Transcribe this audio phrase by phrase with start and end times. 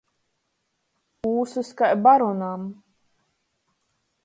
[1.33, 2.67] Ūsys kai baronam.